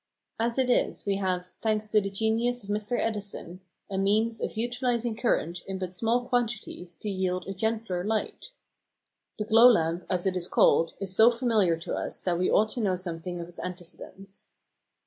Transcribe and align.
As 0.39 0.57
it 0.57 0.67
is, 0.67 1.05
we 1.05 1.17
have, 1.17 1.51
thanks 1.61 1.89
to 1.89 2.01
the 2.01 2.09
genius 2.09 2.63
of 2.63 2.71
Mr. 2.71 2.99
Edison, 2.99 3.61
a 3.87 3.99
means 3.99 4.41
of 4.41 4.57
utilising 4.57 5.15
current 5.15 5.61
in 5.67 5.77
but 5.77 5.93
small 5.93 6.25
quantities 6.27 6.95
to 6.95 7.07
yield 7.07 7.45
a 7.47 7.53
gentler 7.53 8.03
light. 8.03 8.51
The 9.37 9.45
glow 9.45 9.69
lamp, 9.71 10.05
as 10.09 10.25
it 10.25 10.35
is 10.35 10.47
called, 10.47 10.93
is 10.99 11.15
so 11.15 11.29
familiar 11.29 11.77
to 11.77 11.93
us 11.95 12.19
that 12.21 12.39
we 12.39 12.49
ought 12.49 12.69
to 12.69 12.81
know 12.81 12.95
something 12.95 13.39
of 13.39 13.47
its 13.47 13.59
antecedents. 13.59 14.47